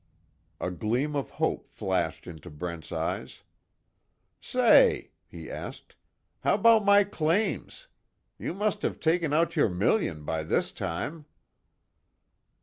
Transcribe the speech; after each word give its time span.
A 0.59 0.71
gleam 0.71 1.15
of 1.15 1.29
hope 1.29 1.67
flashed 1.69 2.25
into 2.25 2.49
Brent's 2.49 2.91
eyes: 2.91 3.43
"Say," 4.39 5.11
he 5.27 5.47
asked, 5.47 5.95
"How 6.39 6.55
about 6.55 6.83
my 6.83 7.03
claims? 7.03 7.85
You 8.39 8.55
must 8.55 8.81
have 8.81 8.99
taken 8.99 9.31
out 9.31 9.55
your 9.55 9.69
million 9.69 10.23
by 10.23 10.41
this 10.41 10.71
time." 10.71 11.25